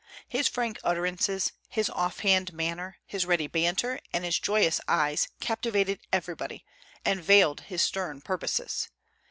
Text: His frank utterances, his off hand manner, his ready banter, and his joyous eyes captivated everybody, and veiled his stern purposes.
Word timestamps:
His 0.27 0.47
frank 0.47 0.79
utterances, 0.83 1.51
his 1.69 1.87
off 1.91 2.21
hand 2.21 2.53
manner, 2.53 2.97
his 3.05 3.27
ready 3.27 3.45
banter, 3.45 3.99
and 4.11 4.25
his 4.25 4.39
joyous 4.39 4.81
eyes 4.87 5.27
captivated 5.39 5.99
everybody, 6.11 6.65
and 7.05 7.23
veiled 7.23 7.59
his 7.67 7.83
stern 7.83 8.19
purposes. 8.21 8.89